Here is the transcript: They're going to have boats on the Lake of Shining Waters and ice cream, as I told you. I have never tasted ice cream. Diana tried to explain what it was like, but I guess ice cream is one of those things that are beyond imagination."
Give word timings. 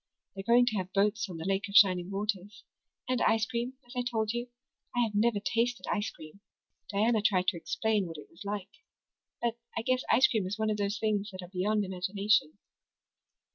They're 0.33 0.43
going 0.43 0.65
to 0.65 0.77
have 0.77 0.91
boats 0.93 1.29
on 1.29 1.37
the 1.37 1.45
Lake 1.45 1.69
of 1.69 1.75
Shining 1.75 2.09
Waters 2.09 2.63
and 3.07 3.21
ice 3.21 3.45
cream, 3.45 3.73
as 3.85 3.93
I 3.95 4.01
told 4.01 4.33
you. 4.33 4.49
I 4.95 5.01
have 5.01 5.11
never 5.13 5.39
tasted 5.39 5.85
ice 5.93 6.09
cream. 6.09 6.39
Diana 6.89 7.21
tried 7.21 7.49
to 7.49 7.57
explain 7.57 8.07
what 8.07 8.17
it 8.17 8.27
was 8.31 8.41
like, 8.43 8.69
but 9.43 9.59
I 9.77 9.83
guess 9.83 10.01
ice 10.11 10.25
cream 10.25 10.47
is 10.47 10.57
one 10.57 10.71
of 10.71 10.77
those 10.77 10.97
things 10.97 11.29
that 11.29 11.43
are 11.43 11.49
beyond 11.49 11.85
imagination." 11.85 12.57